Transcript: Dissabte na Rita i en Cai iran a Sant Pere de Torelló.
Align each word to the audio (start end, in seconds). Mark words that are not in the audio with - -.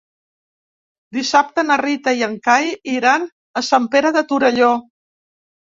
Dissabte 1.17 1.65
na 1.67 1.77
Rita 1.83 2.15
i 2.21 2.25
en 2.29 2.33
Cai 2.49 2.71
iran 2.97 3.29
a 3.63 3.67
Sant 3.71 3.89
Pere 3.97 4.15
de 4.17 4.29
Torelló. 4.33 4.73